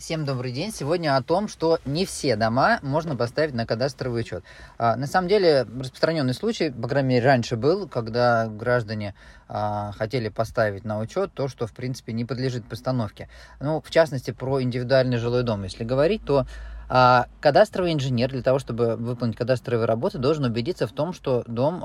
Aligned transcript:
Всем 0.00 0.24
добрый 0.24 0.50
день. 0.50 0.72
Сегодня 0.72 1.14
о 1.14 1.22
том, 1.22 1.46
что 1.46 1.78
не 1.84 2.06
все 2.06 2.34
дома 2.34 2.78
можно 2.80 3.16
поставить 3.16 3.52
на 3.52 3.66
кадастровый 3.66 4.22
учет. 4.22 4.42
А, 4.78 4.96
на 4.96 5.06
самом 5.06 5.28
деле, 5.28 5.66
распространенный 5.78 6.32
случай, 6.32 6.70
по 6.70 6.88
крайней 6.88 7.10
мере, 7.10 7.26
раньше 7.26 7.56
был, 7.56 7.86
когда 7.86 8.46
граждане 8.46 9.14
а, 9.46 9.92
хотели 9.92 10.30
поставить 10.30 10.86
на 10.86 11.00
учет 11.00 11.34
то, 11.34 11.48
что, 11.48 11.66
в 11.66 11.74
принципе, 11.74 12.14
не 12.14 12.24
подлежит 12.24 12.64
постановке. 12.64 13.28
Ну, 13.60 13.82
в 13.82 13.90
частности, 13.90 14.30
про 14.30 14.62
индивидуальный 14.62 15.18
жилой 15.18 15.42
дом, 15.42 15.64
если 15.64 15.84
говорить, 15.84 16.24
то 16.24 16.46
а, 16.88 17.26
кадастровый 17.42 17.92
инженер 17.92 18.30
для 18.30 18.42
того, 18.42 18.58
чтобы 18.58 18.96
выполнить 18.96 19.36
кадастровые 19.36 19.84
работы, 19.84 20.16
должен 20.16 20.44
убедиться 20.46 20.86
в 20.86 20.92
том, 20.92 21.12
что 21.12 21.44
дом 21.46 21.80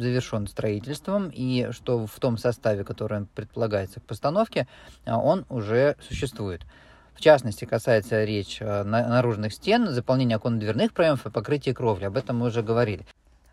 завершен 0.00 0.46
строительством 0.46 1.28
и 1.28 1.68
что 1.72 2.06
в 2.06 2.18
том 2.18 2.38
составе, 2.38 2.82
который 2.82 3.26
предполагается 3.26 4.00
к 4.00 4.04
постановке, 4.04 4.66
он 5.04 5.44
уже 5.50 5.96
существует. 6.00 6.62
В 7.16 7.20
частности, 7.20 7.64
касается 7.64 8.24
речь 8.24 8.58
э, 8.60 8.82
наружных 8.82 9.54
стен, 9.54 9.88
заполнения 9.88 10.36
оконно-дверных 10.36 10.92
проемов 10.92 11.24
и 11.24 11.30
покрытия 11.30 11.72
кровли. 11.72 12.04
Об 12.04 12.18
этом 12.18 12.38
мы 12.38 12.48
уже 12.48 12.62
говорили. 12.62 13.06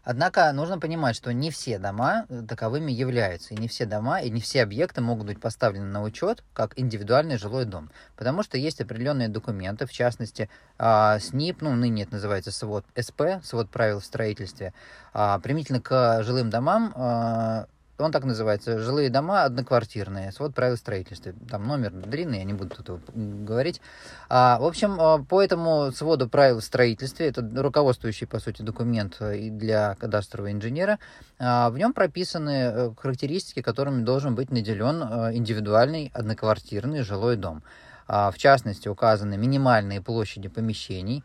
Однако 0.03 0.51
нужно 0.51 0.79
понимать, 0.79 1.15
что 1.15 1.31
не 1.31 1.49
все 1.49 1.79
дома 1.79 2.25
э, 2.27 2.41
таковыми 2.45 2.91
являются, 2.91 3.53
и 3.53 3.57
не 3.57 3.69
все 3.69 3.85
дома, 3.85 4.19
и 4.19 4.29
не 4.29 4.41
все 4.41 4.63
объекты 4.63 4.99
могут 4.99 5.27
быть 5.27 5.39
поставлены 5.39 5.85
на 5.85 6.03
учет 6.03 6.43
как 6.53 6.77
индивидуальный 6.77 7.37
жилой 7.37 7.63
дом, 7.63 7.89
потому 8.17 8.43
что 8.43 8.57
есть 8.57 8.81
определенные 8.81 9.29
документы, 9.29 9.85
в 9.85 9.93
частности, 9.93 10.49
а, 10.77 11.19
СНИП, 11.19 11.61
ну, 11.61 11.71
ныне 11.73 12.03
это 12.03 12.15
называется 12.15 12.51
свод 12.51 12.83
СП, 12.99 13.21
свод 13.43 13.69
правил 13.69 14.01
в 14.01 14.05
строительстве, 14.05 14.73
а, 15.13 15.39
примительно 15.39 15.79
к 15.79 16.21
жилым 16.23 16.49
домам 16.49 16.91
а, 16.97 17.67
он 18.03 18.11
так 18.11 18.23
называется, 18.25 18.79
жилые 18.79 19.09
дома 19.09 19.43
одноквартирные, 19.43 20.31
свод 20.31 20.53
правил 20.53 20.77
строительства. 20.77 21.33
Там 21.49 21.67
номер 21.67 21.91
длинный, 21.91 22.39
я 22.39 22.43
не 22.43 22.53
буду 22.53 22.75
тут 22.83 23.01
говорить. 23.13 23.81
А, 24.29 24.59
в 24.59 24.65
общем, 24.65 24.97
а, 24.99 25.19
по 25.19 25.41
этому 25.41 25.91
своду 25.91 26.29
правил 26.29 26.59
в 26.59 26.63
строительстве, 26.63 27.27
это 27.27 27.47
руководствующий, 27.55 28.27
по 28.27 28.39
сути, 28.39 28.61
документ 28.61 29.17
э, 29.19 29.49
для 29.49 29.95
кадастрового 29.95 30.51
инженера, 30.51 30.99
а, 31.39 31.69
в 31.69 31.77
нем 31.77 31.93
прописаны 31.93 32.49
э, 32.49 32.91
характеристики, 32.97 33.61
которыми 33.61 34.03
должен 34.03 34.35
быть 34.35 34.51
наделен 34.51 35.03
э, 35.03 35.35
индивидуальный 35.35 36.11
одноквартирный 36.13 37.01
жилой 37.03 37.35
дом. 37.35 37.63
А, 38.07 38.31
в 38.31 38.37
частности, 38.37 38.87
указаны 38.87 39.37
минимальные 39.37 40.01
площади 40.01 40.49
помещений, 40.49 41.23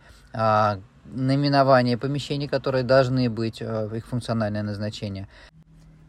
наименование 1.11 1.97
помещений, 1.97 2.49
которые 2.49 2.85
должны 2.85 3.31
быть, 3.31 3.63
их 3.63 4.07
функциональное 4.07 4.63
назначение, 4.63 5.27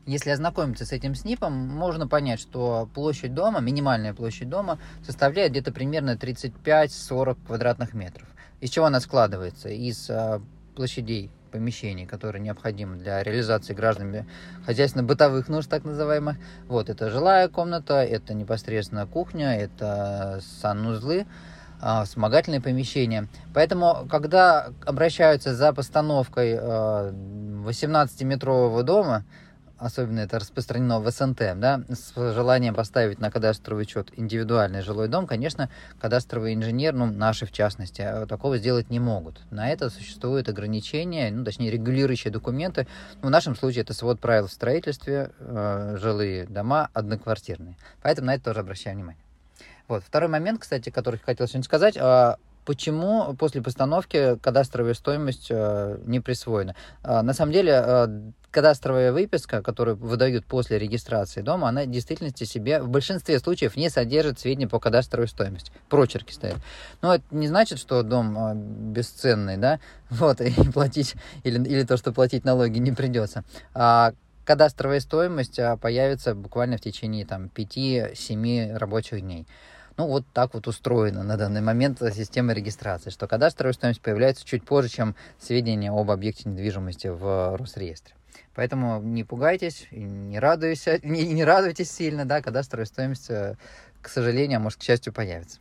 если 0.09 0.31
ознакомиться 0.31 0.87
с 0.87 0.91
этим 0.91 1.13
СНИПом, 1.13 1.53
можно 1.53 2.07
понять, 2.07 2.39
что 2.39 2.89
площадь 2.95 3.35
дома, 3.35 3.59
минимальная 3.59 4.15
площадь 4.15 4.49
дома, 4.49 4.79
составляет 5.05 5.51
где-то 5.51 5.71
примерно 5.71 6.15
35-40 6.15 7.37
квадратных 7.45 7.93
метров. 7.93 8.27
Из 8.59 8.71
чего 8.71 8.85
она 8.85 9.01
складывается? 9.01 9.69
Из 9.69 10.09
а, 10.09 10.41
площадей 10.75 11.29
помещений, 11.51 12.07
которые 12.07 12.41
необходимы 12.41 12.97
для 12.97 13.21
реализации 13.21 13.75
гражданами 13.75 14.25
хозяйственно-бытовых 14.65 15.47
нужд, 15.47 15.69
так 15.69 15.83
называемых. 15.83 16.37
Вот, 16.67 16.89
это 16.89 17.11
жилая 17.11 17.47
комната, 17.47 18.03
это 18.03 18.33
непосредственно 18.33 19.05
кухня, 19.05 19.59
это 19.59 20.41
санузлы, 20.59 21.27
а, 21.81 22.05
вспомогательные 22.05 22.61
помещения. 22.61 23.27
Поэтому, 23.53 24.07
когда 24.09 24.71
обращаются 24.87 25.53
за 25.53 25.71
постановкой 25.71 26.55
18-метрового 26.55 28.79
а, 28.79 28.83
дома, 28.83 29.23
особенно 29.79 30.19
это 30.19 30.39
распространено 30.39 30.99
в 30.99 31.09
СНТ, 31.09 31.37
да, 31.55 31.81
с 31.89 32.13
желанием 32.15 32.75
поставить 32.75 33.19
на 33.19 33.31
кадастровый 33.31 33.83
учет 33.83 34.11
индивидуальный 34.15 34.81
жилой 34.81 35.07
дом, 35.07 35.25
конечно, 35.25 35.69
кадастровый 35.99 36.53
инженер, 36.53 36.93
ну, 36.93 37.05
наши 37.05 37.45
в 37.45 37.51
частности, 37.51 38.01
а, 38.01 38.25
такого 38.27 38.57
сделать 38.57 38.89
не 38.89 38.99
могут. 38.99 39.41
На 39.51 39.69
это 39.69 39.89
существуют 39.89 40.49
ограничения, 40.49 41.31
ну, 41.31 41.43
точнее, 41.43 41.71
регулирующие 41.71 42.31
документы. 42.31 42.87
Ну, 43.21 43.29
в 43.29 43.31
нашем 43.31 43.55
случае 43.55 43.83
это 43.83 43.93
свод 43.93 44.19
правил 44.19 44.47
в 44.47 44.51
строительстве, 44.51 45.31
э, 45.39 45.97
жилые 45.99 46.45
дома 46.45 46.89
одноквартирные. 46.93 47.75
Поэтому 48.01 48.27
на 48.27 48.35
это 48.35 48.45
тоже 48.45 48.59
обращаем 48.59 48.97
внимание. 48.97 49.23
Вот. 49.87 50.03
Второй 50.03 50.29
момент, 50.29 50.61
кстати, 50.61 50.91
который 50.91 51.19
хотел 51.19 51.47
сегодня 51.47 51.63
сказать, 51.63 51.97
э, 51.97 52.35
почему 52.69 53.33
после 53.33 53.63
постановки 53.63 54.37
кадастровая 54.43 54.93
стоимость 54.93 55.47
э, 55.49 55.97
не 56.05 56.19
присвоена. 56.19 56.75
Э, 57.03 57.23
на 57.23 57.33
самом 57.33 57.51
деле, 57.51 57.71
э, 57.83 58.07
кадастровая 58.51 59.11
выписка, 59.11 59.63
которую 59.63 59.97
выдают 59.97 60.45
после 60.45 60.77
регистрации 60.77 61.41
дома, 61.41 61.69
она 61.69 61.85
в 61.85 61.89
действительности 61.89 62.43
себе 62.43 62.79
в 62.79 62.87
большинстве 62.87 63.39
случаев 63.39 63.75
не 63.75 63.89
содержит 63.89 64.39
сведения 64.39 64.67
по 64.67 64.79
кадастровой 64.79 65.27
стоимости. 65.27 65.71
Прочерки 65.89 66.31
стоят. 66.31 66.57
Но 67.01 67.15
это 67.15 67.23
не 67.31 67.47
значит, 67.47 67.79
что 67.79 68.03
дом 68.03 68.37
э, 68.37 68.53
бесценный, 68.53 69.57
да, 69.57 69.79
вот, 70.11 70.39
и 70.39 70.51
платить, 70.71 71.15
или, 71.43 71.57
или 71.67 71.81
то, 71.81 71.97
что 71.97 72.11
платить 72.11 72.45
налоги 72.45 72.77
не 72.77 72.91
придется. 72.91 73.45
А 73.73 74.13
кадастровая 74.45 74.99
стоимость 74.99 75.57
а, 75.57 75.75
появится 75.75 76.35
буквально 76.35 76.77
в 76.77 76.81
течение 76.81 77.25
там 77.25 77.49
5-7 77.55 78.77
рабочих 78.77 79.21
дней. 79.21 79.47
Ну, 79.99 80.07
вот 80.07 80.23
так 80.31 80.53
вот 80.53 80.65
устроена 80.65 81.23
на 81.23 81.35
данный 81.35 81.59
момент 81.59 82.01
система 82.15 82.53
регистрации, 82.53 83.09
что 83.09 83.27
кадастровая 83.27 83.73
стоимость 83.73 83.99
появляется 83.99 84.45
чуть 84.45 84.63
позже, 84.63 84.87
чем 84.87 85.13
сведения 85.41 85.91
об 85.91 86.09
объекте 86.09 86.47
недвижимости 86.47 87.07
в 87.07 87.57
Росреестре. 87.57 88.15
Поэтому 88.55 89.01
не 89.01 89.25
пугайтесь, 89.25 89.89
не, 89.91 90.39
радуйся, 90.39 90.99
не, 91.03 91.27
не 91.33 91.43
радуйтесь 91.43 91.91
сильно, 91.91 92.23
да, 92.23 92.41
кадастровая 92.41 92.85
стоимость, 92.85 93.29
э, 93.29 93.57
к 94.01 94.07
сожалению, 94.07 94.59
а 94.59 94.61
может, 94.61 94.79
к 94.79 94.83
счастью, 94.83 95.11
появится. 95.11 95.59